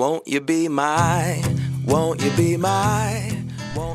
[0.00, 1.42] Won't you be my,
[1.86, 3.20] won't you be my?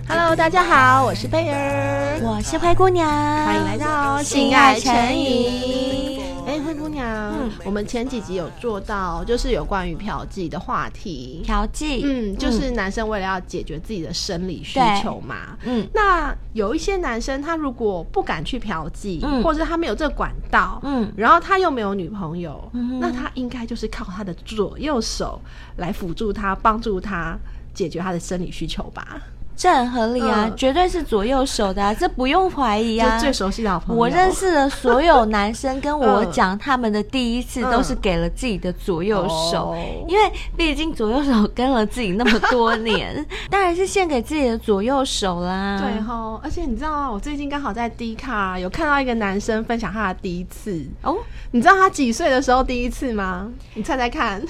[0.07, 3.09] Hello，大家好，我是贝儿，我是灰姑娘，
[3.43, 6.21] 欢迎来到性爱成瘾。
[6.56, 7.06] 哎，灰姑娘，
[7.38, 11.42] 嗯，我们前几集有做到，就是有关于嫖妓的话题。
[11.44, 25.41] 嫖妓，嗯，就是男生为了要解决自己的生理需求嘛，嗯，那有一些男生他如果不敢去嫖妓，嗯，或者是他没有这个管道，嗯，然后他又没有女朋友，嗯，那他应该就是靠他的左右手
[25.76, 27.38] 来辅助他，帮助他
[27.74, 29.22] 解决他的生理需求吧。
[29.58, 33.18] 这很合理啊，嗯、绝对是左右手的、啊， 这不用怀疑啊。
[33.18, 45.80] 最熟悉的好朋友，我认识的所有男生跟我讲，他们的第一次都是给了自己的左右手，嗯、因为毕竟左右手跟了自己那么多年， 当然是献给自己的左右手啦。
[45.80, 51.16] 对哦，而且你知道啊，我最近刚好在 D 卡有看到一个男生分享他的第一次哦，
[51.52, 53.49] 你知道他几岁的时候第一次吗？
[53.74, 54.41] 你猜猜看。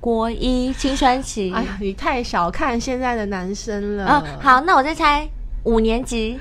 [0.00, 4.22] 国一青春期，哎呀，你太小看现在的男生了。
[4.24, 5.28] 嗯，好，那我再猜
[5.64, 6.38] 五年级，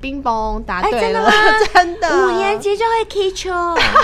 [0.00, 1.30] 冰崩答对了，
[1.72, 2.00] 真的？
[2.00, 3.50] 真的，五年级就会踢球。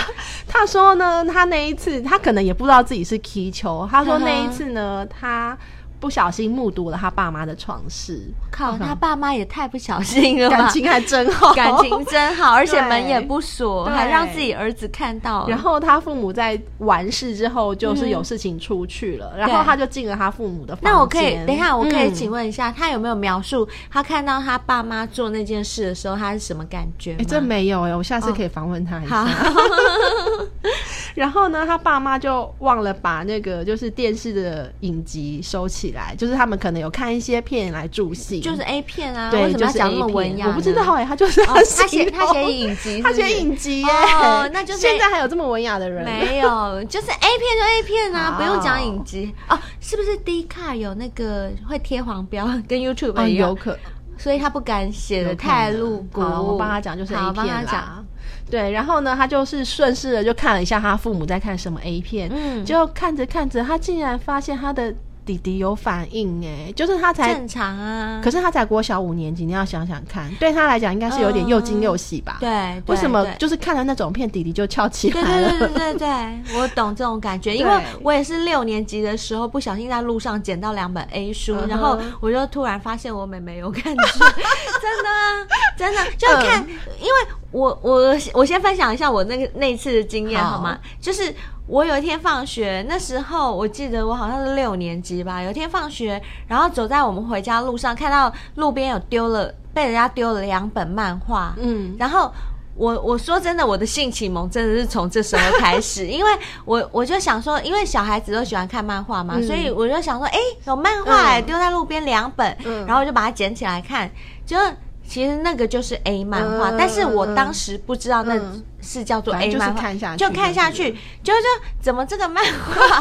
[0.48, 3.88] 他说呢，他那一次他可能也不知道自己是踢球。
[3.90, 5.56] 他说那一次呢，他。
[6.04, 15.48] 不小心目睹了他爸妈的床事，靠，他爸妈也太不小心了吧，感情还真好，感情真好， 而且门也不锁，还让自己儿子看到。
[15.48, 20.92] 然后他父母在完事之后，就是有事情出去了，嗯、然后他就进了他父母的房间。
[20.92, 27.16] 那我可以等一下，我可以请问一下，嗯、他有没有描述他看到他爸妈做那件事的时候，他是什么感觉？
[27.18, 29.22] 哎，这没有哎、欸，我下次可以访问他一下。
[29.22, 30.48] 哦、
[31.14, 39.30] 然后呢，他爸妈就忘了把那个就是电视的影集收起来，就是他们可能有看一些片来助兴，就是 A 片啊。
[39.30, 40.48] 对，为什么要讲那么文雅？
[40.48, 43.88] 我不知道哎、欸，他就是他写他写影集，他写影集耶。
[43.88, 46.04] 哦，那就是现在还有这么文雅的人？
[46.04, 49.58] 没有，就是 A 片就 A 片啊，不用讲影集哦。
[49.80, 53.50] 是不是 Dcard 有那个会贴黄标，跟 YouTube 一样？
[53.50, 53.78] 有可，
[54.18, 56.20] 所以他不敢写的太露骨。
[56.20, 58.02] 我帮他讲，就是 A 片啦。
[58.50, 64.94] 对，然后呢，他就是顺势的就看了一下他父母在看什么 A 片，嗯，就看着看着，他竟然发现他的。
[65.26, 72.36] 弟弟有反应哎，就是他才正常啊，可是他才国小五年级，你要想想看，对他来讲应该是有点又惊又喜吧？
[72.40, 75.48] 对，为什么就是看了那种片，弟弟就翘起来了？
[75.48, 77.72] 对对对对对，我懂这种感觉，因为
[78.02, 86.60] 我也是六年级的时候不小心在路上捡到两本 A 书，然后我就突然发现我妹妹有感觉，真的啊，真的就看，
[87.00, 90.78] 因为我我我先分享一下我那个那一次的经验好吗？
[91.00, 91.32] 就是。
[91.66, 95.40] 我有一天放学，那时候我记得我好像是六年级吧。
[95.40, 101.54] 有一天放学，然后走在我们回家路上，看到路边有丢了，被人家丢了两本漫画。
[101.56, 102.30] 嗯，然后
[102.76, 106.30] 我我说真的，我的性启蒙真的是从这时候开始， 因为
[106.66, 114.10] 我我就想说，因为小孩子都喜欢看漫画嘛，嗯、所以我就想说，哎、欸，有漫画丢在路边两本，嗯、然后我就把它捡起来看，
[114.44, 114.58] 就。
[115.06, 118.40] 其实那个就是 A 漫画，嗯、但是我当时不知道那
[118.80, 120.92] 是叫做 A 漫画，看下就看下去，
[121.22, 121.40] 就就
[121.80, 123.00] 怎么这个漫画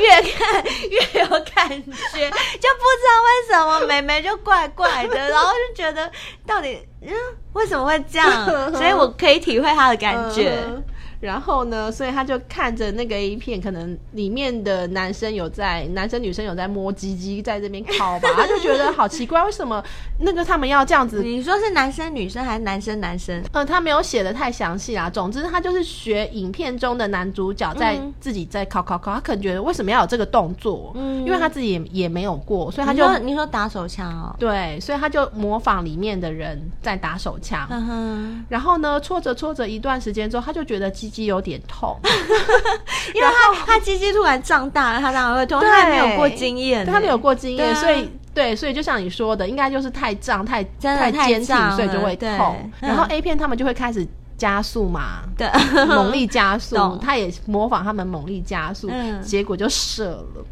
[0.00, 6.10] 越看越有感觉， 就不知道为什么妹妹就怪怪的，然后就觉得
[6.46, 7.12] 到底嗯
[7.52, 10.58] 为什么会这样， 所以我可以体会他的感觉。
[10.66, 10.82] 嗯
[11.22, 19.80] 然后呢，所以他就看着那个 A 片，可能里面的男生有在，男生女生有在摸鸡鸡，在这边靠吧， 他就觉得好奇怪，为什么
[20.18, 21.22] 那个他们要这样子？
[21.22, 23.40] 你说是男生女生还是男生男生？
[23.52, 25.08] 呃，他没有写的太详细啊。
[25.08, 30.92] 总之，他就是学影片中的男主角在自己在靠靠靠，他可能觉得为什么要有这个动作？
[30.96, 34.34] 嗯，因为他自己也也没有过，所以他就你说，你说打手枪哦？
[34.40, 37.64] 对，所以他就模仿里面的人在打手枪。
[37.70, 38.44] 嗯哼。
[38.48, 41.96] 然后呢，搓着搓着一段时间之后，他就觉得鸡鸡有点痛，
[43.14, 45.60] 因为他他鸡鸡突然胀大了，他当然会痛。
[45.60, 52.70] 他还没有过经验，他没有过经验，所以对，所以就像你说的，应该就是太胀、太太坚挺，所以就会痛。
[52.80, 54.06] 然后 A 片他们就会开始
[54.38, 55.46] 加速嘛，对，
[55.86, 58.90] 猛力加速， 他也模仿他们猛力加速，
[59.22, 60.44] 结果就射了。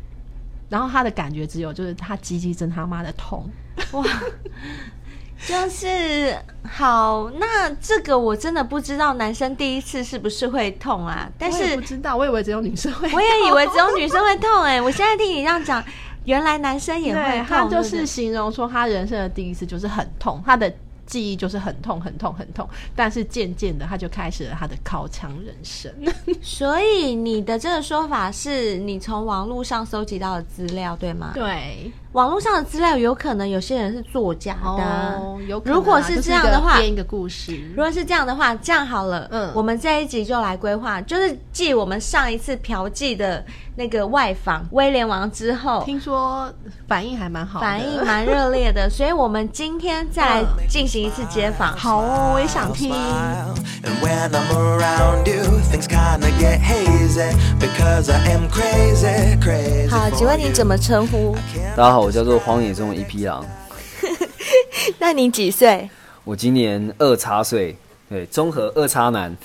[0.68, 3.44] 然后他的感觉只有就是他鸡鸡真他妈的痛，
[3.92, 4.04] 哇！
[5.46, 6.36] 就是
[6.70, 11.28] 好，那这个我真的不知道男生第一次是不是会痛啊？
[11.38, 14.80] 但是不知道，我以为只有女生会痛，我也以为只有女生会痛哎、欸！
[14.82, 15.82] 我现在听你这样讲，
[16.24, 17.46] 原来男生也会痛。
[17.46, 20.72] 他就是形容说他人生的第一次就是很痛，他的
[21.06, 25.92] 记忆就是很痛很痛很痛，但是渐渐的他就开始了他的靠墙人生。
[26.42, 31.32] 所以你的这个说法是你从网络上搜集到的资料对吗？
[31.34, 31.90] 对。
[32.12, 35.76] 网络上的资料有可能有些人是作假的，哦、有可能、啊。
[35.76, 37.56] 如果是这样的话，编一个故事。
[37.70, 43.44] 如果是这样的话，这样好了，嗯，我们这一集就来规划，就是继我们上一次嫖妓的
[43.76, 46.52] 那个外访威廉王之后，听说
[46.88, 51.72] 反应还蛮好，反应蛮热烈的， 所以我们今天再来进行一次街访。
[51.78, 52.92] 好哦，我也想听。
[59.88, 61.36] 好，请问你怎么称呼？
[61.76, 63.44] 大家好，我叫做荒野中的一匹狼。
[64.98, 65.88] 那你几岁？
[66.24, 67.76] 我今年二叉岁，
[68.08, 69.36] 对，综合二叉男。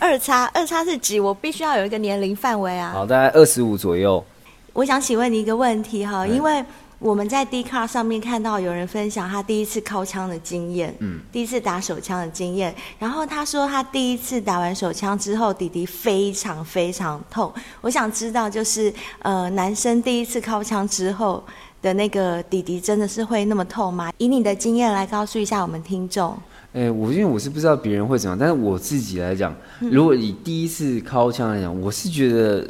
[0.00, 1.20] 二叉二叉是几？
[1.20, 2.92] 我必须要有一个年龄范围啊。
[2.92, 4.24] 好，大概二十五左右。
[4.72, 6.64] 我想请问你一个问题哈，因为。
[7.00, 12.74] 我们在 Dcard 上面看到有人分享他第一次尻枪的经验，嗯，第一次打手枪的经验。
[12.98, 17.54] 然后他说他第一次打完手枪之后，弟弟非常非常痛。
[17.82, 21.40] 我想知道，就是呃，男生第一次尻枪之后
[21.82, 24.12] 的那个弟弟真的是会那么痛吗？
[24.18, 26.36] 以你的经验来告诉一下我们听众。
[26.72, 32.66] 哎，我因为我是不知道别人会怎么样，但是我自己来讲，如果以第一次敲枪来讲，我是觉得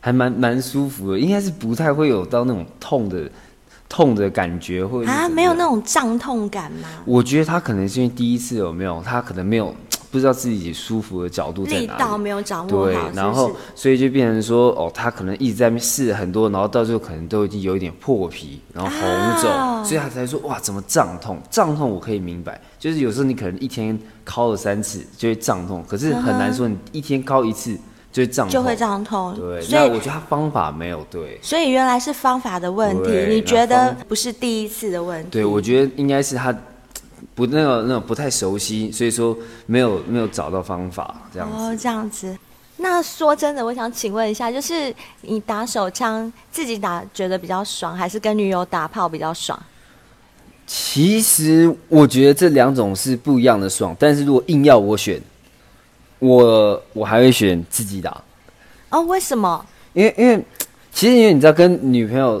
[0.00, 3.30] 还蛮蛮舒服的，应该是不太会有到那种痛的。
[3.88, 6.88] 痛的感觉会啊，没有那种胀痛感吗？
[7.04, 9.74] 我觉得他可能是因为第一次有没有，他可能没有
[10.12, 21.40] 不知道自己舒服的角度在哪里，力道没有掌握好，对，然后所以就变成说哦，他可能一直在试很多，然后到最后可能都已经有一点破皮，然后红肿，啊、所以他才说哇，怎么胀痛？
[21.50, 27.78] 胀痛我可以明白，就是有时候你可能一天敲了三次就会胀痛，可是很难说你一天敲一次。
[28.12, 29.62] 就会胀就会胀痛，对。
[29.62, 33.10] 所以我觉得他方法没有对，所以原来是方法的问题。
[33.26, 35.30] 你觉得不是第一次的问题？
[35.30, 36.54] 对，我觉得应该是他
[37.34, 39.36] 不那个那种不太熟悉，所以说
[39.66, 41.56] 没有没有找到方法这样子。
[41.56, 42.36] 哦，这样子。
[42.76, 49.60] 那说真的，我想请问一下，就是你打手枪自己打觉得比较爽，还是跟女友打炮比较爽？
[50.66, 55.20] 其实我觉得这两种是不一样的爽，但是如果硬要我选。
[56.24, 58.22] 我我还会选自己打，
[58.90, 59.66] 哦，为什么？
[59.92, 60.40] 因为因为
[60.92, 62.40] 其实因为你知道跟女朋友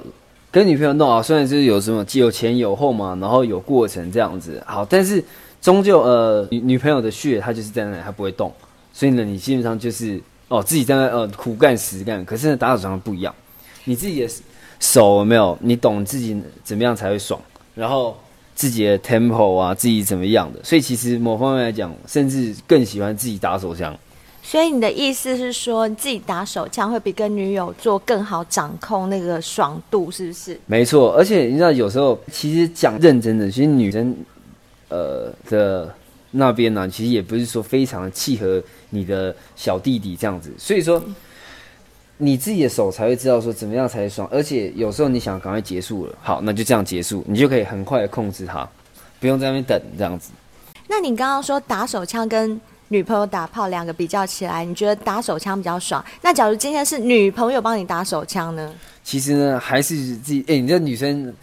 [0.52, 5.24] 跟女朋友弄啊，虽然就是有什么既有前有后嘛，然后有过程这样子，好，但是
[5.60, 8.52] 终究呃女女朋友的血她就是在那里，她不会动，
[8.92, 13.34] 所以呢你基本上就是哦自己在那呃苦干实干，可是呢打手枪不一样，
[13.84, 14.28] 你自己的
[14.78, 15.58] 手有没有？
[15.60, 17.40] 你懂自己怎么样才会爽，
[17.74, 18.16] 然后。
[18.54, 23.98] 自己的 tempo 啊，自己怎么样的，所以其实某方面来讲，甚至更喜欢自己打手枪。
[24.42, 30.60] 所以你的意思是说，你自己打手枪会比跟女友做更好掌控那个爽度，是不是？
[30.66, 34.14] 没错，而且你知道，有时候其实讲认真的，其实女生
[34.88, 35.94] 呃的
[36.32, 41.02] 那边呢，其实也不是说非常的契合你的小弟弟这样子，所以说。
[42.18, 48.68] 你自己的手才会知道说怎么样才爽，而且有时候你想赶快结束了，好，那就这样结束，你就可以很快的控制它，
[49.18, 50.30] 不用在那边等这样子。
[50.86, 52.60] 那你刚刚说打手枪跟
[52.92, 56.04] 女朋友打炮两个比较起来，你觉得打手枪比较爽？
[56.20, 58.70] 那假如今天是女朋友帮你打手枪呢？
[59.02, 61.34] 其实呢，还是自己，哎、你这女生。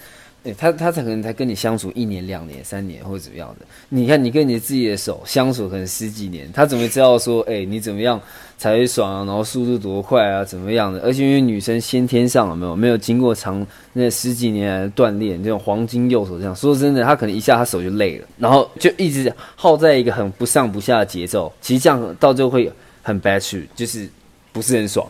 [0.44, 3.66] 欸、他他才可能才跟你相处一年两年三年或者怎么样的？
[3.90, 8.20] 你看你跟你自己的手相处可能十几年，他怎么知道说，哎、你怎么样
[8.58, 9.26] 才会爽？
[9.26, 10.44] 然后速度多快啊？
[10.44, 11.02] 怎么样的？
[11.02, 22.72] 而且因为女生先天上有没有没有经过长那十几年来的锻炼，这种黄金右手这样，说真的，他可能一下他手就累了，然后就一直耗在一个很不上不下的节奏，其实这样到最后会
[23.04, 24.10] 很 bad trip，就是
[24.54, 25.06] 不是很爽。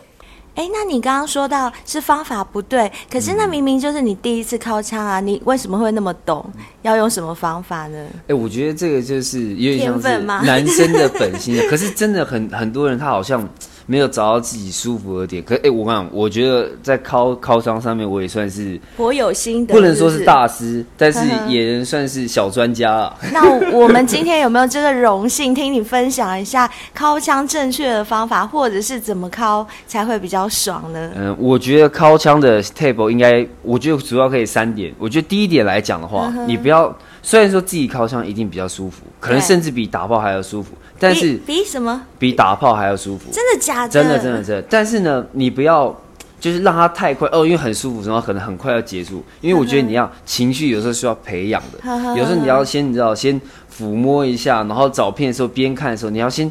[0.60, 6.44] 哎，那你刚刚说到是方法不对，可是那明明就是你第一次靠枪啊，你为什么会那么懂？
[6.82, 8.06] 要用什么方法呢？
[8.28, 13.48] 哎，我觉得这个就是有点像是男生的本性， 可是真的很很多人他好像。
[13.90, 21.18] 没有找到自己舒服的点，可哎，我跟你讲，我觉得在尻尻枪上面，我也算是颇有心得，不能说是大师，但是
[21.48, 23.16] 也能算是小专家啊。
[23.32, 31.10] 那我们今天有没有这个荣幸，听你分享一下靠枪正确的方法，或者是怎么靠才会比较爽呢？
[31.16, 34.94] 嗯，我觉得靠枪的 table 应该，我觉得主要可以三点。
[35.00, 36.96] 我觉得第一点来讲的话，你不要。
[37.22, 42.02] 虽然说自己靠枪一定比较舒服，可能甚至比打炮还要舒服，但是比，比什么？
[42.18, 43.30] 比打炮还要舒服？
[43.32, 43.88] 真的假的？
[43.88, 44.62] 真的真的真的。
[44.68, 45.98] 但是呢，你不要
[46.38, 49.24] 就是让它太快哦，因为很舒服，然后可能很快要结束。
[49.40, 51.78] 因为我觉得你要情绪有时候需要培养的，
[52.16, 53.40] 有时候你要先你知道先
[53.74, 56.50] 抚摸一下，然后找片的时候边看的时候，你要先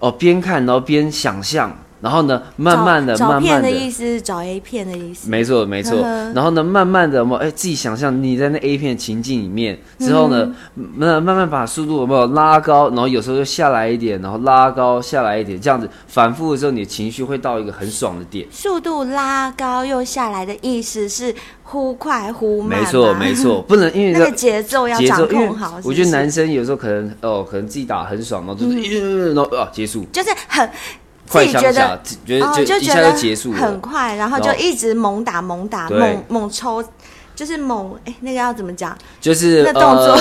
[0.00, 5.98] 哦边看然后边想象然后呢，慢慢的、慢慢的，意思是找 A 片的意思，没错没错。
[6.34, 18.46] 然后呢，慢慢的，有没有哎，自己想象你在那 A 片情境里面之后呢，慢慢慢把速度有没有拉高，然后有时候就下来一点，然后拉高下来一点，这样子反复的时候，你的情绪会到一个很爽的点。
[18.50, 25.80] 速度拉高又下来的意思是忽快忽慢，没错没错， 不能因为那个节奏要掌控好。
[25.82, 30.68] 我觉得男生有时候可能哦，可能自己打很爽，然后就是然后啊结束，就是很。
[31.26, 36.82] 自己觉得，觉得就一下就结束了，很快，然后就一直猛打猛打猛猛抽，
[37.34, 38.96] 就是猛哎，那个要怎么讲？
[39.20, 40.16] 就是那动作，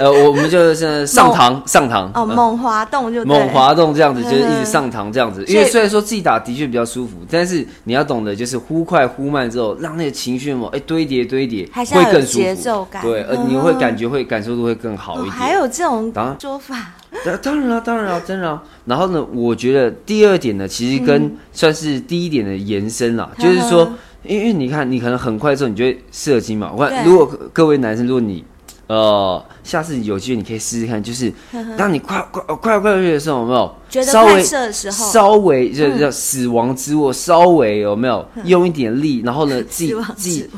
[0.00, 5.44] 呃，我们就是上膛上膛哦，猛滑动就猛滑动这样子，就是一直上膛这样子。
[5.46, 13.00] 因为虽然说自己打的确比较舒服，但是你要懂得就是忽快忽慢之后，让那个情绪嘛，哎堆叠堆叠，会更舒服，节奏感。
[13.02, 15.30] 对，呃，你会感觉会感受度会更好一点。
[15.30, 16.92] 还有这种说法。
[17.42, 18.62] 当然了，当然了，真的啊。
[18.86, 26.72] 然后呢，我觉得第二点呢，其实跟算是第一点的延伸啦，嗯、就是说，因为你看，你可能很快的时候，你就会射精嘛。
[26.74, 28.44] 我看，如果各位男生，如果你
[28.86, 31.32] 呃，下次有机会，你可以试试看，就是
[31.76, 33.74] 当你快快快快快的时候，有没有？
[33.88, 40.50] 觉得快射的时候，稍微就叫死亡之握，稍微有没有用一点力，然后呢，自 己自己。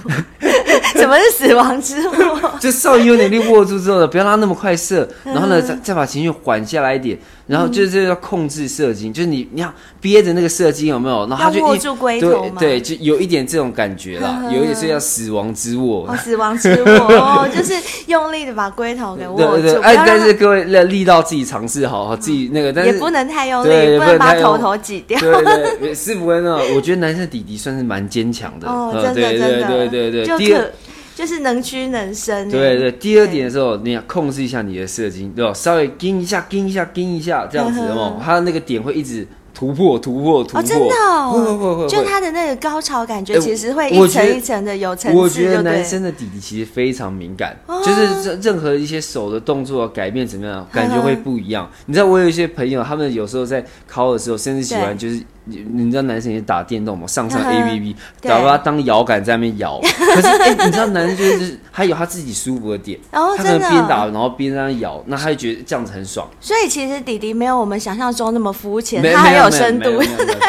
[1.00, 2.52] 什么是死亡之握？
[2.61, 11.26] 就稍微有点力握住之后呢，不要让它那么快射，然后呢，再再把情绪缓下来一点，然后就是要控制射精，就是你你要憋着那个射精有没有？
[11.28, 16.06] 然后他就握住龟头嘛，对，就有一点这种感觉啦， 有一点是叫死亡之握。
[16.08, 17.75] 哦，死亡之握，就是
[18.06, 19.52] 用力的把龟头给握住。
[19.52, 25.18] 对对对，哎，但是各位力道自己尝试好，自己那个，但是也不能太用力，不能把头头挤掉。
[25.18, 26.76] 对对，是不会那种。
[26.76, 28.68] 我觉得男生弟弟算是蛮坚强的。
[28.68, 30.38] 哦，真的真的，对对对对。
[30.38, 30.70] 第二。
[31.14, 32.50] 就是能屈能伸。
[32.50, 35.52] 对对，第二点的时候，你要控制一下你的射精，对吧？
[35.52, 40.62] 稍微盯一下，盯一下，盯一下，这样子哦，它的那个点会一直突破，突破，突破。
[40.62, 41.88] 真的，会会会会。
[41.88, 45.19] 就它的那个高潮感觉，其实会一层一层的有层次。
[45.19, 51.71] 我觉得男生的弟弟其实非常敏感，就是任任何一些手的动作改变怎么样，感觉会不一样。
[51.87, 55.23] 你知道，我有一些朋友，他们有时候在尻的时候，甚至喜欢就是。
[55.44, 57.06] 你你知道男生也打电动嘛？
[57.06, 59.80] 上上 A P P，搞把它当摇杆在那边摇。
[59.82, 66.28] 可是哎，你知道男生就是他有他自己舒服的点，然后他可能边打然后边在那摇，那他就觉得这样子很爽。
[66.40, 70.00] 所以其实弟弟没有我们想象中那么肤浅，他很有深度。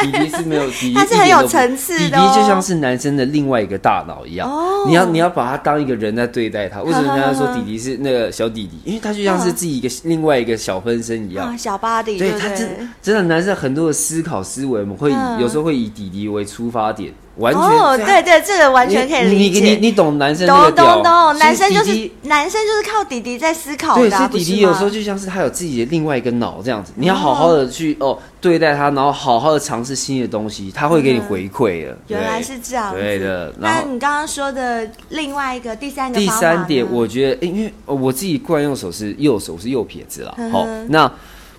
[0.02, 0.62] 弟弟是没有，
[0.94, 2.16] 他是很有层次的。
[2.16, 4.48] 弟弟就像是男生的另外一个大脑一样。
[4.48, 6.82] 哦，你要你要把他当一个人在对待他。
[6.82, 8.78] 为什么人家说弟弟是那个小弟弟？
[8.84, 11.58] 因为他就像是自己一个另外一个小分身一样。
[11.58, 12.16] 小 body。
[12.16, 14.83] 对他真真的男生很多的思考思维。
[14.84, 15.10] 我们会
[15.40, 19.60] 有时候会以弟弟为出发点，完全哦，对对，这个完全可以理解。
[19.60, 24.02] 你你你懂男生懂懂懂，男生就是男生就是靠弟弟在思考的。
[24.02, 31.96] 对，是弟弟有时候就像是他有自己的另外一个脑这样子，你要好好的去哦对待他，然后好好的尝试新的东西，他会给你回馈的。
[32.08, 33.50] 原来是这样，对的。
[33.58, 40.34] 那你刚刚说的另外一个第三个第三点，我觉得，因为我自己惯用手是右手是右撇子啦。
[40.52, 41.10] 好，那。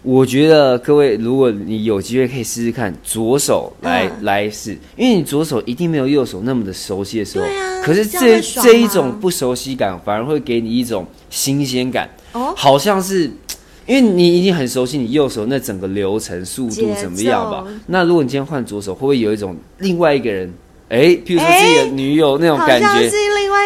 [0.05, 7.45] 我觉得各位，如果你有机会可以试试看左手来、嗯、来试，因为你左手一定没有右手那么的熟悉的时候。
[7.45, 7.81] 对啊。
[7.83, 12.07] 可是这这，这一种不熟悉感，反而会给你一种新鲜感。
[12.33, 12.53] 哦。
[12.55, 13.23] 好像是，
[13.87, 17.65] 因为你已经很熟悉你右手那整个流程速度怎么样吧？
[17.87, 20.53] 那如果你今天换左手，会不会有一种另外一个人？
[20.87, 23.09] 哎，譬如说自己的女友那种感觉，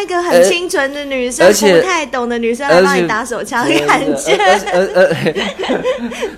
[0.00, 4.36] 另外一个很清纯的女生，不太懂的女生来帮你打手枪的感觉。
[4.72, 5.34] 而而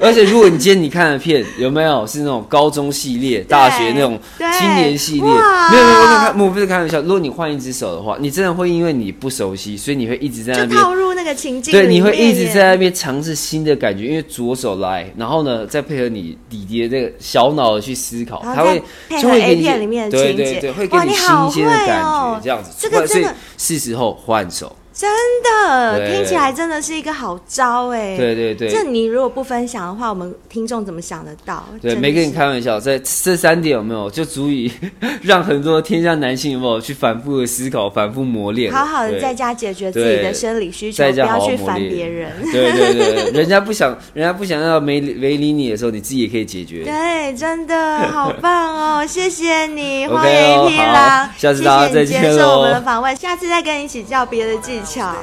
[0.00, 4.18] 而且，如果你今天你看的片有没有是那种高中系列、大学那种
[4.58, 5.22] 青年系列？
[5.22, 7.00] 没有没有，我不是开玩笑。
[7.00, 11.72] 如果你换一只手的话，你真的会因为你不熟悉，所以你会一直在那边套入那个情境。
[11.72, 20.72] 对，你会一直在那边尝试新的感觉，因为左手来，然后呢，再配合你弟弟的这个小脑的去思考，他会配合 A 片里面的情节。
[20.72, 24.74] 会给你新鲜的感觉，哦、这样子，这个真的是时候换手。
[24.92, 25.10] 真
[25.42, 28.16] 的听起来真的是一个好招哎！
[28.16, 31.64] 对对对，这你如果不分享的话，我们听众怎么想得到？
[31.80, 34.70] 对，没跟你开玩笑，这这三点有没有就足以
[35.22, 42.30] 让很多天下男性有没有去反复的思考、反复磨练，好好的在家解决自己的生理需求，不要去烦别人。
[42.52, 46.84] 对对对，人家不想，人家不想要没没理你的时候，你自己也可以解决。
[46.84, 49.04] 对，真的好棒哦！
[49.08, 52.28] 谢谢你，黄 A P 啦，下次大家再见喽。
[52.28, 55.14] 接受我们的访问，下次再跟你一起叫别的技巧。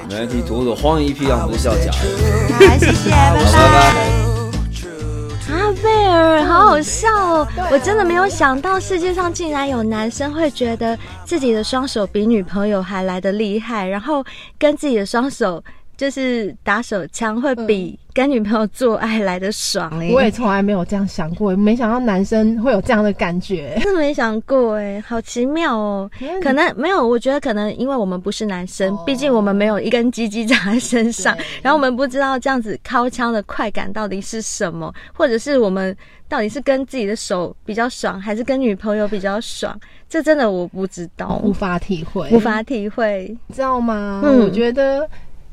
[1.02, 1.94] 一批让我们笑讲。
[1.94, 4.30] 好，谢谢，拜拜。
[5.52, 7.48] 啊贝尔，好好笑哦！
[7.72, 14.24] 我真的没有想到世界上竟然有男生会觉得自己的双手比女朋友还来得厉害，然后
[14.60, 15.64] 跟自己的双手
[16.00, 20.14] 就是打手枪会比跟女朋友做爱来的爽哎、欸！
[20.14, 26.42] 我也从来没有这样想过，没想到男生会有这样的感觉，真的没想过哎、欸，好奇妙哦、喔！
[26.42, 35.94] 可能没有，我觉得可能因为我们不是男生，毕、哦、竟我们没有一根鸡鸡长在身上，然后我们不知道这样子掏枪的快感到底是什么，或者是我们
[36.30, 39.78] 到底是跟自己的手比较爽，还是跟女朋友比较爽？
[40.08, 44.22] 这真的我不知道，无法体会，无法体会，知道吗？
[44.24, 45.06] 嗯，我觉得。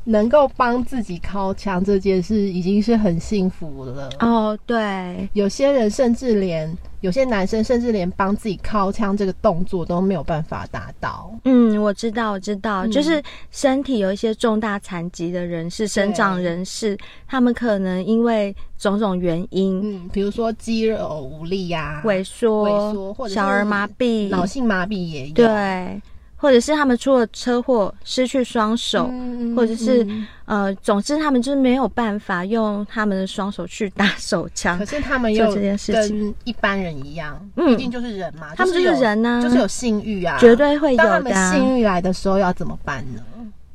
[0.09, 4.57] 能够帮自己敲枪这件事已经是很幸福了哦。
[4.65, 11.29] 对，有些人甚至连有些男生甚至连帮自己敲枪这个动作都没有办法达到。
[11.43, 13.21] 嗯，我知道，我知道，嗯、就是
[13.51, 16.97] 身体有一些重大残疾的人士、生长人士，
[17.27, 25.33] 他们可能因为种种原因，嗯，比如说肌肉无力呀、啊、萎缩、萎缩或者小儿麻痹、脑性麻痹也有。
[25.33, 26.01] 对。
[26.39, 34.77] 或者是他们出了车祸失去双手，嗯、或者是、嗯、呃，总之他们就是没有办法用他们的双手去打手枪。
[34.77, 41.19] 可是他们又跟一般人一样，毕竟就是人嘛，他们就是人呢、啊，就是有性欲啊，绝对会有的、啊。
[41.19, 43.21] 当他们性欲来的时候要怎么办呢？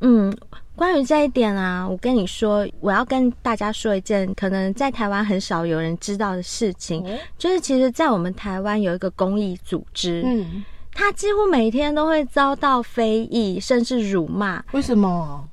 [0.00, 0.32] 嗯，
[0.76, 10.64] 关于这一点啊，我跟你说，我要跟大家说一件可能在台湾很少有人知道的事情，嗯、就是其实，在我们台湾有一个公益组织，嗯。
[10.92, 14.62] 他几乎每天都会遭到非议，甚至辱骂。
[14.72, 15.48] 为什么？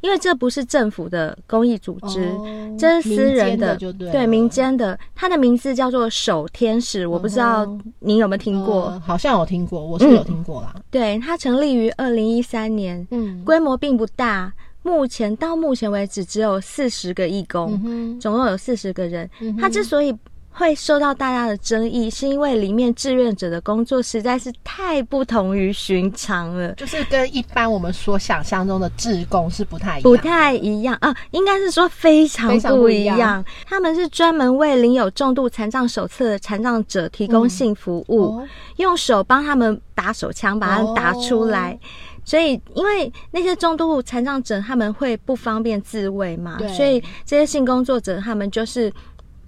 [0.00, 4.98] 因为这不是政府的公益组织，哦、这是私人的，对，对民间的。
[5.14, 7.66] 他的名字叫做守天使，我不知道
[8.00, 8.88] 你有没有听过？
[8.88, 10.72] 呃、好像有听过，我是有听过啦。
[10.76, 19.30] 嗯、对，他成立于二零一三年，嗯，规模并不大，目前到目前为止只有四十个义工，嗯、总共有四十个人。
[19.40, 20.14] 嗯、他之所以
[20.56, 33.16] 会受到大家的争议，是因为里面志愿者的工作实在是太不同于寻常了，就是跟一般我们所想象中的志工是不太一样，不太一样啊，应该是说非常不一样。
[33.16, 41.72] 不一样他们是专门为领有重度残障手册的残障者提供性服务，嗯哦、用手帮他们打手枪，把它打出来。
[41.72, 41.78] 哦、
[42.24, 48.92] 所以，因为那些重度残障者他们会不方便自慰嘛，所以这些性工作者他们就是。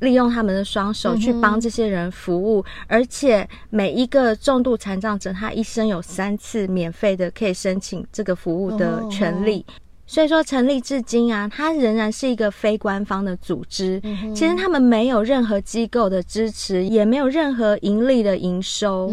[0.01, 9.65] 利用他们的双手去帮这些人服务，嗯、而且每一个重度残障者，他一生有三次免费的可以申请这个服务的权利。
[10.09, 14.01] 所以说，成立至今啊，它仍然是一个非官方的组织。
[14.05, 19.13] 嗯、其实他们没有任何机构的支持，也没有任何盈利的营收。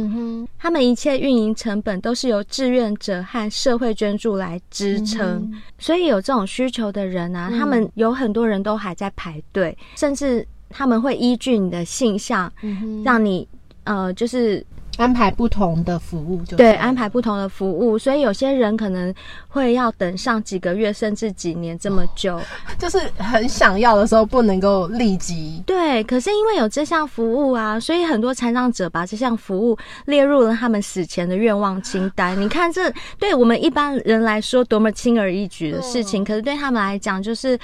[0.59, 5.27] 他们一切运营成本都是由志愿者和社会捐助来支撑。
[5.27, 10.47] 嗯、所以有这种需求的人啊，嗯、他们有很多人都还在排队，甚至。
[10.73, 13.47] 他们会依据你的性向，嗯、让你
[13.83, 14.65] 呃，就是
[14.97, 17.97] 安排不同的服务就，对，安排不同的服务。
[17.97, 19.13] 所以有些人可能
[19.47, 22.39] 会要等上几个月，甚至几年这么久，
[22.77, 25.61] 就是很想要的时候不能够立即。
[25.65, 32.35] 对，可是因为有这项服务啊，所以很多残障者把这项服务列入了他们死前的愿望清单。
[32.39, 37.59] 你看，这对我们一般人来说多么轻而易举的事情，嗯、可是对他们来讲就是。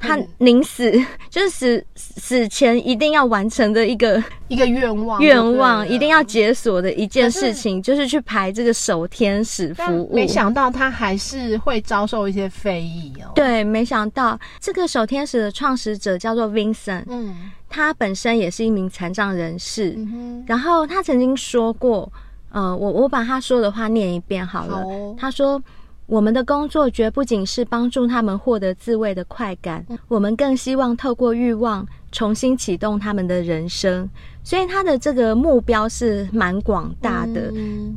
[0.00, 0.90] 他临死
[1.28, 10.14] 就是死死前一定要完成的一个一个愿望，愿望一定要解锁的一件事情，是就是去排这个守天使服务。
[10.14, 13.30] 没想到他还是会遭受一些非议哦。
[13.34, 19.94] 对，没想到这个守天使的创始者叫做 Vincent，嗯，他本身也是一名残障人士。
[19.98, 22.10] 嗯，然后他曾经说过，
[22.50, 24.76] 呃，我我把他说的话念一遍好了。
[24.76, 25.62] 好，他说。
[26.10, 34.10] 我们的工作绝不仅是帮助他们获得自慰的快感，我们更希望透过欲望重新启动他们的人生。
[34.42, 37.52] 所以他的这个目标是蛮广大的，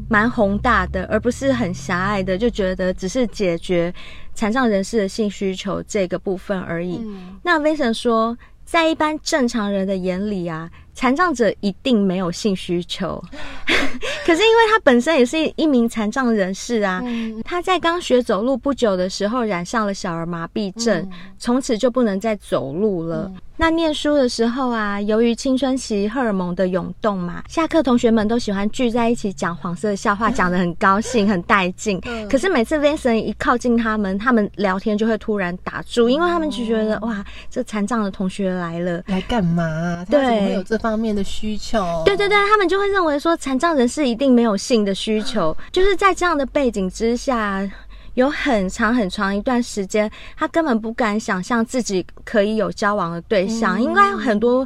[0.08, 3.91] 蛮宏大的，而不是很狭隘的，就觉得只是解决
[4.36, 7.04] 残障人士的性需求这个部分而已。
[7.41, 10.69] 那 Vincent 说，在一般正常人的眼里啊。
[10.93, 13.21] 残障者一定没有性需求，
[14.25, 23.29] 可是因为他本身也是一名残障人士啊，嗯、他在刚学走路不久的时候染上了小儿麻痹症，从、嗯、此就不能再走路了。
[23.34, 23.41] 嗯。
[23.56, 32.01] 那念书的时候啊，由于青春期荷尔蒙的涌动嘛，下课同学们都喜欢聚在一起讲黄色笑话， 讲得很高兴，很带劲。
[32.29, 40.03] 可是每次 Vincent 一靠近他们，他们聊天就会突然打住，因为他们就觉得哇，这残障的同学来了，来干嘛？
[40.10, 42.03] 对，会有这方面的需求？
[42.03, 47.67] 对对对，他们就会认为说，残障人士一定没有性的需求，就是在这样的背景之下。
[48.15, 53.75] 有很长很长一段时间，他根本不敢想象自己可以有交往的对象。
[53.79, 54.63] 嗯、应该很多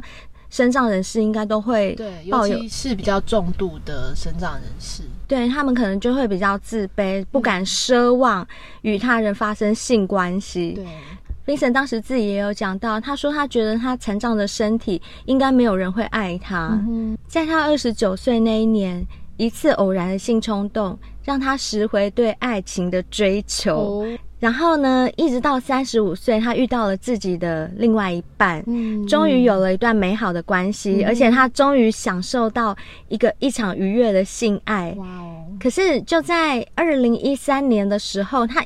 [0.50, 1.96] 身障人士应该都会
[2.30, 8.46] 抱有，尤其是比较重度的身障人士，对他们可能就会比较自卑，不敢奢望
[8.82, 10.72] 与他人发生性关系。
[10.72, 10.86] 对，
[11.48, 16.78] Vincent 当时自己也有讲到，他说他觉得他残障的身体应该没有人会爱他。
[16.86, 19.02] 嗯、在他二十九岁那一年，
[19.38, 24.02] 一次偶然的性冲动让他拾回对爱情的追求。
[24.02, 32.76] 哦、然后呢，一直到三十五岁，他遇到了自己的另外一半，嗯、终于有了一段美好的关系，嗯、而且他终于享受到
[33.08, 34.94] 一个一场愉悦的性爱。
[34.98, 35.46] 哇哦！
[35.58, 38.62] 可是就在二零一三年的时候，他。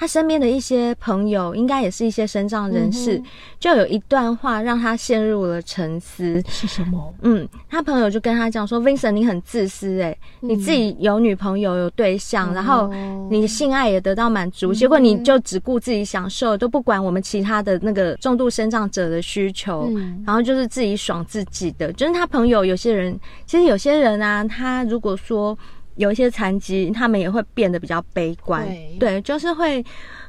[0.00, 3.24] 他身边的一些朋友，应该也是一些身障人士，嗯、
[3.58, 6.42] 就有一段话让他陷入了沉思。
[6.48, 7.14] 是什么？
[7.20, 12.90] 嗯，他朋友就跟他讲说：“Vincent，你很自私，哎，嗯、你自己有女朋友、有对象，嗯、然后
[13.28, 21.92] 你性爱也得到满足，嗯、结果你就只顾自己享受，都不管我们其他的那个重度身障者的需求，嗯、然后就是自己爽自己的。
[21.92, 25.54] 就是他朋友有些人，其实有些人啊，他如果说。”
[25.96, 29.84] 有一些残疾，他们也会变得比较悲观，对，对，就是会，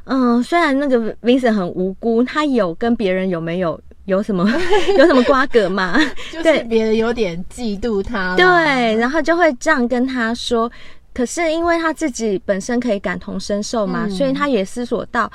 [0.06, 4.43] 嗯、呃，虽然那个 Vincent 很无辜，他有跟别人有没有有什么
[4.97, 5.97] 有什么瓜葛嘛？
[6.32, 10.69] 就是别人有点嫉妒他，对，然后就会这样跟他说。
[11.13, 15.32] 可是因为他自己本身可以感同身受嘛，嗯、所以他也思索到，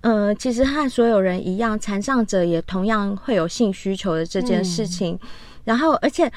[0.00, 5.28] 嗯、呃，其实和所有人一样，残障者也同样会有性需求的这件事情，嗯、
[5.64, 6.30] 然后而且。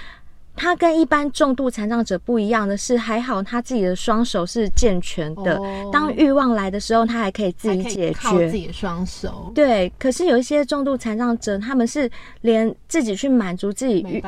[0.59, 5.55] 他跟一般重度残障者不一样的是，还好他自己的双手是健全的。
[5.55, 8.13] Oh, 当欲望来的时候，他还可以自己解决。
[8.13, 9.53] 靠自己的双手。
[9.55, 14.21] 对，可是有一些重度残障者，他们是连自己去满足自己欲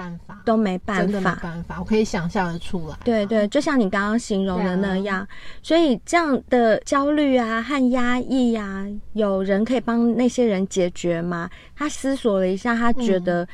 [0.46, 1.04] 都没办法。
[1.04, 2.96] 真的没办法，我可以想象得出来。
[3.04, 5.28] 对对，就像你刚刚形容的那样。
[5.62, 11.50] 所以这样的焦虑啊和压抑啊，有人可以帮那些人解决吗？
[11.76, 13.46] 他思索了一下，他觉得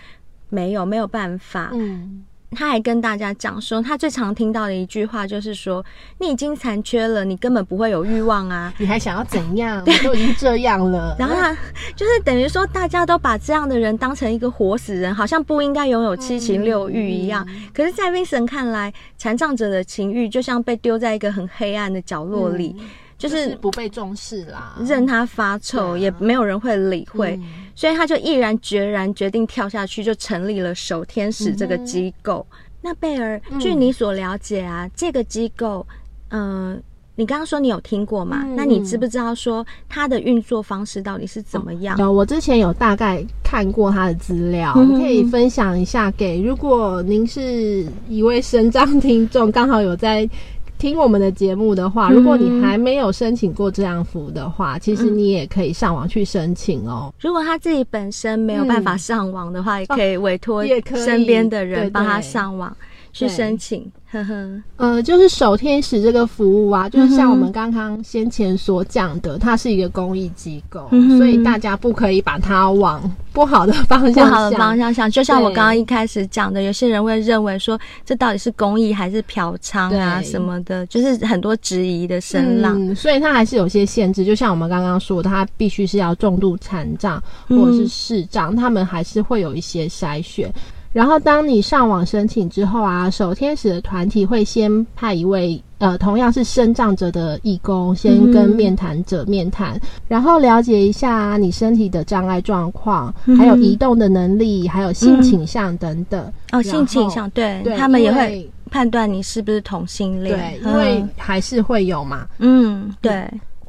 [0.50, 1.72] 没有，没有办法。
[1.74, 2.24] 嗯。
[2.52, 5.84] 他还跟大家讲说，他最常听到的一句话就是说
[6.20, 8.74] ：“你已经残缺了，你根本不会有欲望啊！
[8.80, 9.84] 你还想要怎样？
[9.84, 11.54] 对 都已经这样了。”然后他
[11.96, 17.46] 就是等于说，大家都把这样的人当成一个活死人，好像不应该拥有七情六欲一样。
[17.50, 22.76] 嗯、可是，在 Vincent 看来，残障者的情欲就像被丢在一个很黑暗的角落里。
[22.80, 22.86] 嗯
[23.18, 27.44] 就是、就是不被重视啦，任他发臭，啊、也没有人会理会，嗯、
[27.78, 32.44] 所以他就毅然决然决定跳下去，就成立了守天使这个机构。
[32.50, 35.86] 嗯、那贝尔，据你所了解啊，嗯、这个机构，
[36.30, 36.82] 嗯、呃，
[37.14, 38.42] 你刚刚说你有听过吗？
[38.46, 41.96] 嗯、那你知不知道说它的运作方式到底是怎么样？
[42.00, 50.28] 有，我之前有大概看过它的资料，嗯、哼可以分享一下给如果您是一位身障听众，刚好有在。
[50.78, 57.14] 听我们的节目的话，如果你还没有申请过这样服务的话，嗯、其实你也可以上网去申请哦。
[57.20, 60.64] 如果他自己本身没有办法上网的话，嗯、也可以委托
[60.96, 62.76] 身边的人帮他上网
[63.12, 63.92] 去申请。
[64.10, 74.30] 呵呵，呃，就是守天使这个服务啊，就是像我们刚刚先前所讲的，它是一个公益机构，嗯、所以大家不可以把它往不好的方向想。
[74.30, 82.78] 不好的方向想，就像我刚刚一开始讲的，有些人会认为说，这到底是公益还是嫖娼啊什么的，就是很多质疑的声浪。
[82.80, 90.50] 嗯，所以它还是有些限制，就像我们刚刚说的，它必须是要重度残障或者是视障，嗯、他们还是会有一些筛选。
[90.98, 106.20] 然后，当你上网申请之后啊，守天使的团体会先派一位呃，同样是身障者的义工，先跟面谈者面谈，嗯、然后了解一下你身体的障碍状况，嗯、还有移动的能力，还有性倾向等等。
[106.50, 112.26] 嗯、哦，性倾向，对，对他们也会判断你是不是同性恋，对，因为还是会有嘛。
[112.40, 113.24] 嗯，对。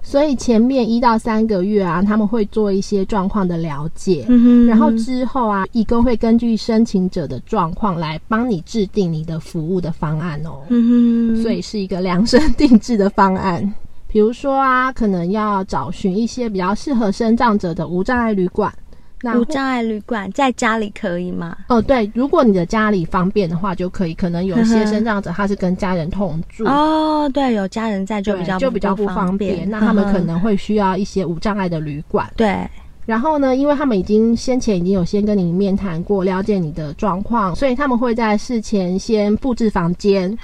[0.09, 13.63] 所以前面一到三个月啊，他们会做一些状况的了解，嗯哼，然后之后啊，义工会根据申请者的状况来帮你制定你的服务的方案哦，嗯哼，所以是一个量身定制的方案。
[14.07, 18.73] 比如说啊，可能要找寻一些比较适合生障者的无障碍旅馆。
[19.35, 21.57] 无障碍旅馆在家里可以吗？
[21.69, 24.15] 哦，对，如果你的家里方便的话，就可以。
[24.15, 29.69] 可能有些身障者他是跟家人同住哦，对，有家人在就比较就比较不方便。
[29.69, 32.29] 那他们可能会需要一些无障碍的旅馆。
[32.37, 32.69] 对，
[33.07, 40.37] 然后呢，因为他们已经先前已经有先跟你面谈过，了解你的状况，所以他们会在事前先布置房间，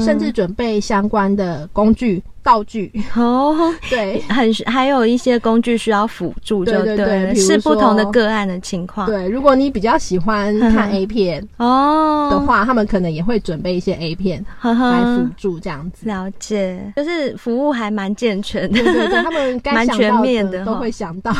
[0.00, 2.22] 甚至准备相关的工具。
[2.48, 3.54] 道具哦，
[3.90, 9.06] 对，很还有一些工具需要辅助，就对，对，对，是不同的个案的情况。
[9.06, 16.08] 对，如果你比较喜欢 看 A 片哦的话，他们可能也会准备一些 A 片 来辅助这样子。
[16.08, 21.30] 了解，就是服务还蛮健全的，对对对，他们 蛮全面的，都会想到。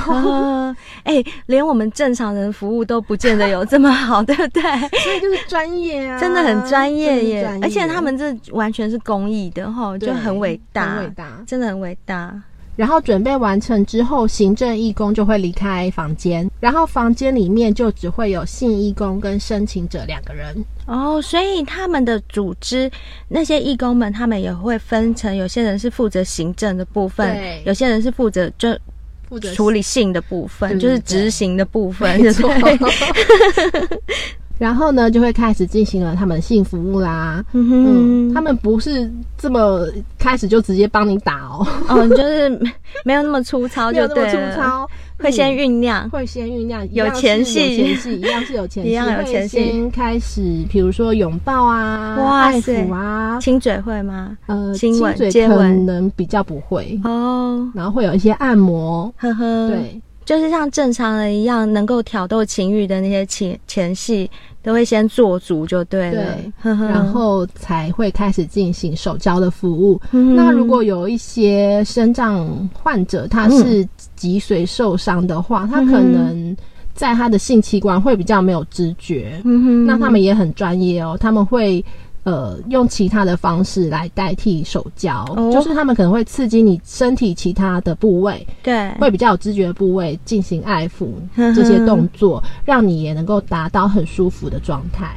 [1.04, 4.62] 哎、欸，连我们正常人服务都不见得有这么好，对不对？
[4.62, 10.97] 所以就是专业啊，真的很专业耶，而且他们这完全是公益的哈，就很伟大。
[11.00, 12.42] 伟大，真的很伟大。
[12.76, 20.64] 然后准备完成之后，行政义工就会离开房间，然后房间里面就只会有性义工跟申请者两个人。
[20.86, 22.88] 哦，所以他们的组织
[23.28, 28.78] 那些义工们，他们也会分成，有些人是负责行政的部分，有些人是负责就
[29.28, 32.48] 负责处理性的部分，就是执行的部分，没错。
[34.58, 37.44] 然后呢，就会开始进行了他们的性服务啦。
[37.52, 39.86] 嗯哼，嗯，他们不是这么
[40.18, 42.48] 开始就直接帮你打哦，哦，就是
[43.04, 49.64] 没有那么粗糙就对了，没有那么粗糙，会先酝酿，会先酝酿，有前戏，有前戏，一样是有前戏， 一样有前戏。
[49.64, 54.36] 先开始，比如说拥抱啊，哇爱抚啊，亲嘴会吗？
[54.46, 56.98] 呃，亲吻、亲嘴可能比较不会。
[57.04, 57.68] 哦。
[57.74, 64.30] 然后会有一些按摩，呵呵，对，就是像正常人一样，能够挑逗情欲的那些前前戏。
[64.60, 69.98] 都会先做足就对了，对，然后才会开始进行手交的服务。
[70.10, 76.54] 嗯、那如果有一些身障患者，他是脊髓受伤的话，嗯、他可能
[76.92, 79.40] 在他的性器官会比较没有知觉。
[79.44, 81.82] 嗯、那他们也很专业哦，他们会。
[82.28, 91.06] 呃，用其他的方式来代替手交，哦，就是他们可能会刺激你身体其他的部位，对，会比较有知觉的部位进行爱抚
[91.54, 95.16] 这些动作，让你也能够达到很舒服的状态。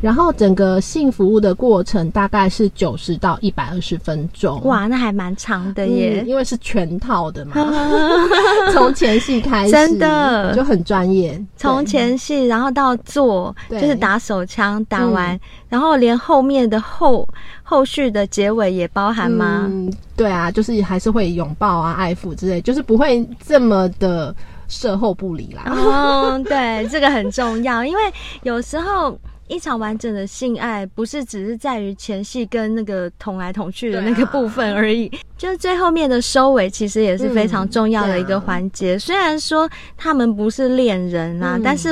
[0.00, 4.62] 然后整个性服务的过程大概是九十到一百二十分钟。
[4.64, 7.52] 哇，那还蛮长的耶，嗯，因为是全套的嘛，
[8.72, 11.38] 从前戏开始，真的就很专业。
[11.56, 17.28] 从前戏，然后到做，就是打手枪，打完，嗯，然后连后面的后
[17.62, 19.66] 后续的结尾也包含吗？
[19.70, 24.34] 嗯，对啊，就是还是会拥抱啊、爱抚之类，就是不会这么的
[24.66, 25.64] 射后不理啦。
[25.66, 28.02] 哦，对，这个很重要，因为
[28.42, 29.18] 有时候。
[29.50, 38.94] 一场完整的性爱不是只是在于前戏跟那个捅来捅去的那个部分而已，啊、就是最后面的收尾其实也是非常重要的一个环节。
[38.94, 41.90] 嗯啊、虽然说他们不是恋人啊，嗯、但是。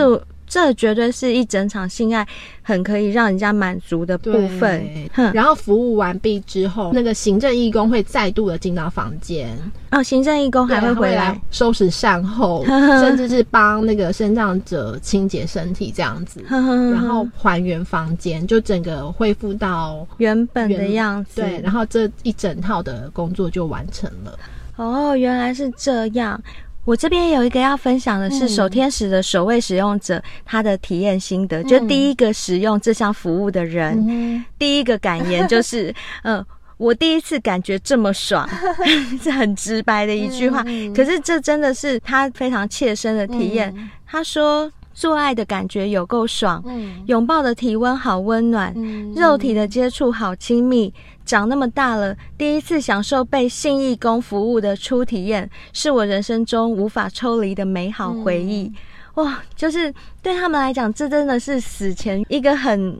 [0.48, 2.26] 这绝对是一整场性爱
[2.62, 4.84] 很可以让人家满足的部分。
[5.32, 9.56] 然后服务完毕之后，那个行政义工会再度的进到房间。
[9.90, 12.64] 哦，行政义工还会回来收拾善后，
[13.00, 21.40] 甚至是帮那个身障者清洁身体这样子， 然后还原房间，就整个恢复到原本的样子。
[21.40, 24.38] 对，然后这一整套的工作就完成了。
[24.76, 26.40] 哦，原来是这样。
[26.88, 36.42] 我这边有一个要分享的是守天使的首位使用者，他的体验心得，就第一个使用这项服务的人，第一个感言就是， 嗯，
[36.78, 38.48] 我第一次感觉这么爽，
[39.22, 40.64] 是很直白的一句话，
[40.96, 43.90] 可是这真的是他非常切身的体验。
[44.06, 44.72] 他说。
[44.94, 46.60] 做爱的感觉有够爽，
[47.06, 48.74] 拥抱的体温好温暖，
[49.14, 50.92] 肉体的接触好亲密。
[51.28, 58.72] 长那么大了，第一次享受被性义工服务的初体验，是我人生中无法抽离的美好回忆。
[59.16, 62.96] 哇，就是对他们来讲，这真的是死前一个很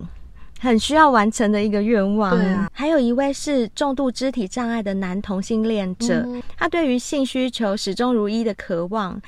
[0.61, 2.37] 很需要完成的一个愿望。
[2.37, 9.19] 对啊，还有一位是重度肢体障碍的男同性恋者，他对于性需求始终如一的渴望，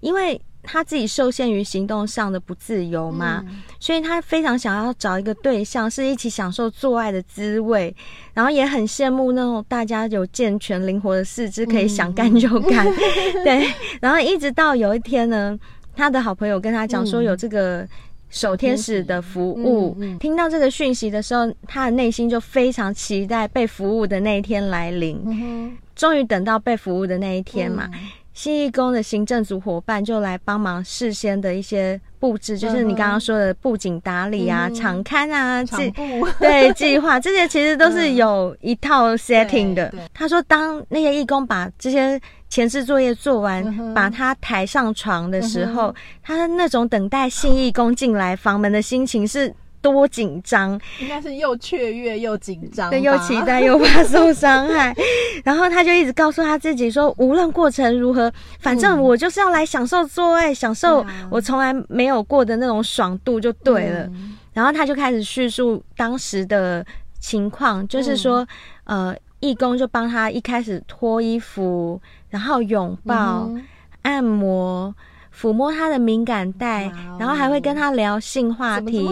[0.00, 0.38] 因为。
[0.62, 7.94] 他自己受限于行动上的不自由嘛，嗯、所以他非常想要找一个对象，是一起享受做爱的滋味，
[8.34, 12.86] 然后也很羡慕那种大家有健全灵活的四肢，可以想干就干。
[12.86, 12.94] 嗯、
[13.42, 15.58] 对，然后一直到有一天呢，
[15.96, 17.88] 他的好朋友跟他讲说有这个
[18.28, 25.20] 守天使的服务，听到这个讯息的时候，他的内心就非常期待被服务的那一天来临。
[25.26, 27.88] 嗯、终于等到被服务的那一天嘛。
[27.94, 28.00] 嗯
[28.32, 35.92] 性义工的行政组伙伴就来帮忙事先的一些布置，就是你刚刚说的布景打理啊、嗯、场勘啊、计
[36.38, 39.92] 对计划这些，其实都是有一套 setting 的。
[40.14, 49.54] 他说，当那些义工把这些前置作业做完，嗯、把他抬上床的时候，嗯、他那种等待信义工进来房门的心情是。
[49.82, 54.94] 多紧张，应该是又雀跃又紧张，对，又期待又怕受伤害。
[55.44, 64.00] 然后他就一直告诉他自己说，无论过程如何，反正我就是要来享受做爱，享受我从来没有过的那种爽度就对了。
[64.08, 66.84] 嗯、然后他就开始叙述当时的
[67.18, 68.46] 情况，就是说，
[68.84, 73.64] 嗯、呃，义工就帮他一开始脱衣服，然后拥抱、嗯、
[74.02, 74.94] 按摩。
[75.34, 77.20] 抚摸他的敏感带，Wow.
[77.20, 79.08] 然后还会跟他聊性话题，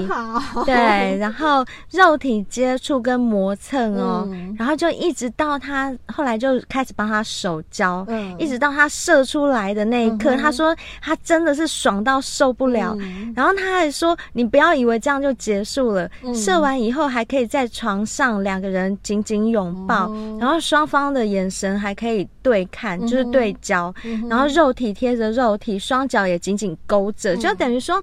[0.67, 22.29] 对，然后肉体接触跟磨蹭哦，嗯、然后就一直到他后来就开始帮他手交，嗯、一直到他射出来的那一刻，嗯、他说他真的是爽到受不了，嗯、然后他还说你不要以为这样就结束了，嗯、射完以后还可以在床上两个人紧紧拥抱，嗯、然后双方的眼神还可以。
[22.49, 28.03] 对看，就是对焦，嗯、然后肉体贴着肉体，双脚也紧紧勾着，嗯、就等于说。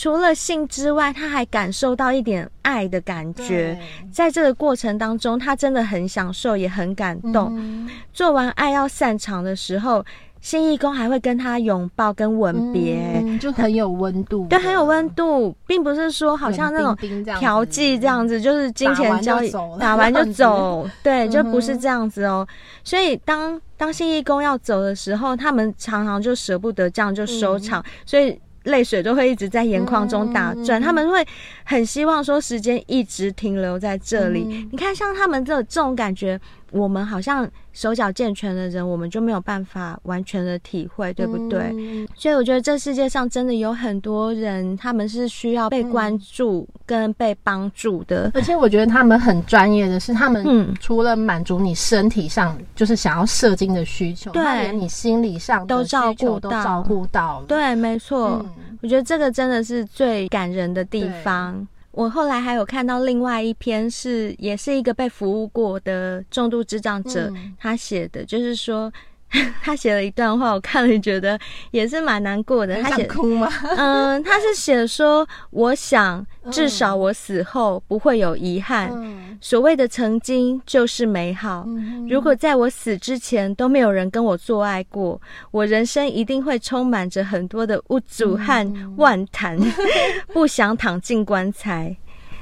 [0.00, 3.76] 除了性之外，他还感受到一点爱的感觉。
[4.12, 7.52] 在这个过程当中，他真的很享受，也很感动。
[7.58, 10.04] 嗯、做完爱要散场的时候，
[10.40, 14.46] 信义工还会跟他拥抱跟吻别、嗯，就很有温度。
[14.48, 16.96] 对，很有温度，并不是说好像那种
[17.38, 20.88] 调剂这样子，就是金钱交易，打完就走。
[21.02, 22.46] 对，就不是这样子哦。
[22.84, 28.40] 所以当当信义工要走的时候，他们常常就舍不得这样就收场，嗯、所以。
[28.64, 31.26] 泪水都会一直在眼眶中打转，嗯、他们会
[31.64, 34.44] 很希望说时间一直停留在这里。
[34.46, 36.38] 嗯、你看，像他们这这种感觉，
[36.70, 37.48] 我们好像。
[37.74, 41.72] 手脚健全的人，我们就没有办法完全的体会，对不对？
[41.76, 48.26] 嗯、所以我觉得这世界上真的有很多人，他们是需要被关注跟被帮助的。
[48.26, 57.44] 嗯、而且我觉得他们很专业的是，他们除了满足你身体上就是想要射精的需求，对，连你心理上的都照顾到，都照顾到。
[57.46, 58.44] 对，没错。
[58.44, 61.64] 嗯、我觉得这个真的是最感人的地方。
[61.90, 68.92] 我后来还有看到另外一篇，是也是一个被服务过的重度智障者，嗯、他写的，就是说。
[69.62, 71.38] 他写了一段话，我看了觉得
[71.70, 72.82] 也是蛮难过的。
[72.82, 73.48] 他写哭吗？
[73.76, 78.90] 嗯，他是写说，我想至少我死后不会有遗憾。
[78.94, 81.64] 嗯、所谓的曾经就是美好。
[81.66, 89.72] 嗯、如果在我死之前都没有人跟我做爱过，我人生一定会充满着很多的无助和万谈，嗯、
[90.32, 91.96] 不想躺进棺材。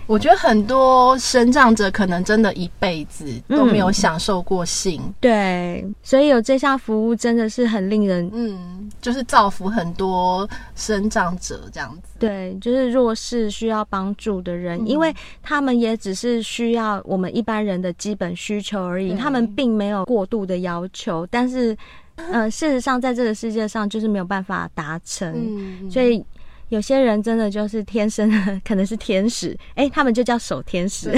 [0.07, 12.15] 我觉得很多生障者可能真的一辈子都没有享受过性，嗯，对，所以有这项服务真的是很令人，嗯，就是造福很多生障者这样子。
[12.21, 21.77] 对，就是弱势需要帮助的人，嗯、因为他们也只是需要我们一般人的基本需求而已，他们并没有过度的要求，但是，
[22.15, 26.25] 呃，事实上在这个世界上就是没有办法达成，嗯、所以。
[26.69, 31.13] 有些人真的就是天生的，可能是天使，哎、欸，他们就叫守天使。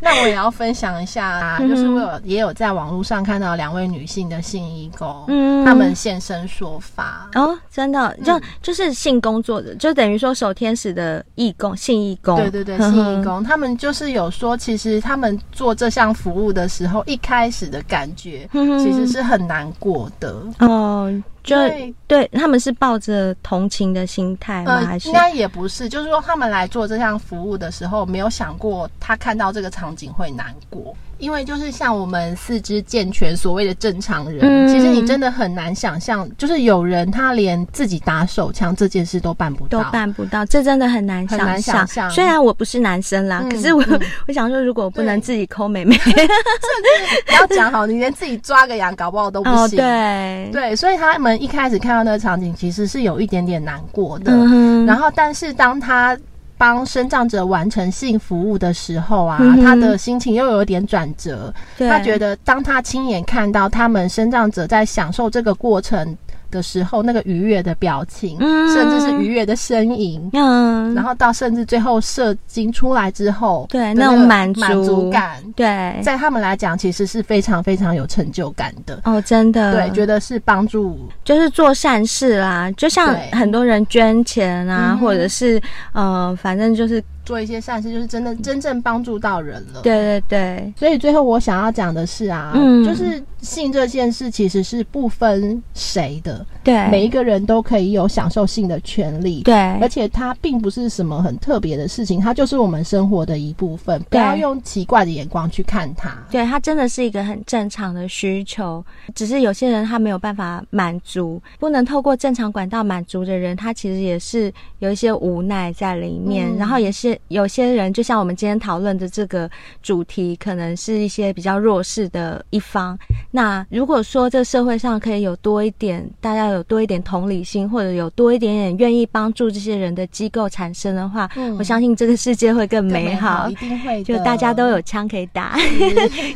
[0.00, 7.28] 那我也要分享一下啊，就是我有也有在网络上看到两位女性的性义工，嗯，他们现身说法。
[7.34, 20.34] 哦，真的就就是性工作者，就等于说守天使的义工，性义工，对对对，性义工，他们就是有说，其实他们做这项服务的时候，一开始的感觉其实是很难过的。
[20.60, 21.12] 哦。
[21.48, 24.82] 就对，对他们是抱着同情的心态吗？
[24.84, 25.88] 还是、呃、应该也不是？
[25.88, 30.94] 就是说他们来做这项服务的时候，没有想过他看到这个场景会难过。
[31.18, 41.38] 因为就是像我们四肢健全，所谓的正常人，嗯、其实你真的很难想象，就是有人他连自己打手枪这件事都办不到，都办不到，这真的很难想象。
[41.40, 42.08] 很难想象。
[42.08, 49.58] 虽然我不是男生啦，嗯、可是我、嗯、我想说，如果我不能自己抠妹妹， 甚至不要讲好，你连自己抓个羊，搞不好都不行。
[49.58, 54.32] 哦、对对，所以他们一开始看到那个场景，其实是有一点点难过的。
[54.32, 56.18] 嗯、然后，但是当他。
[56.60, 61.54] 帮生长者完成性服务的时候啊，嗯、他的心情又有点转折。
[61.78, 66.18] 他觉得，当他亲眼看到他们生长者在享受这个过程。
[66.50, 74.60] 的时候，那个愉悦的表情，嗯、甚至是愉悦的身影，嗯，然后到甚至最后射精出来之后，对，那种满足。
[74.60, 79.00] 满足感，对，在他们来讲，其实是非常非常有成就感的。
[79.04, 85.60] 哦，真的，对，觉得是帮助，就是做善事啦，就像很多人捐钱啊，或者是
[85.92, 87.02] 呃，反正就是。
[87.28, 89.82] 做一些善事，就是真的真正帮助到人了。
[89.82, 106.16] 对对对，所以最后我想要讲的是啊，嗯，就是性这件事其实是不分谁的，对，每一个人都可以有享受性的权利，对，而且它并不是什么很特别的事情，它就是我们生活的一部分，不要用奇怪的眼光去看它。
[106.30, 108.82] 对，它真的是一个很正常的需求，
[109.14, 117.17] 只是有些人他没有办法满足，不能透过正常管道满足的人，他其实也是有一些无奈在里面，嗯，然后也是。
[117.28, 119.50] 有些人就像我们今天讨论的这个
[119.82, 122.98] 主题，可能是一些比较弱势的一方。
[123.30, 133.44] 那如果说这社会上可以有多一点，大家有多一点同理心，或者有多一点点愿意帮助这些人的机构产生的话，嗯，我相信这个世界会更美好。
[133.44, 135.58] 美好一定会，就大家都有枪可以打，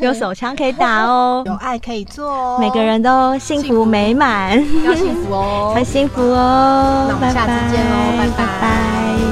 [0.00, 7.06] 有手枪可以打哦， 有爱可以做哦，每个人都幸福美满， 要幸福哦， 要幸福哦。
[7.08, 8.36] 那我们下次见喽，拜拜。
[8.36, 9.31] 拜拜。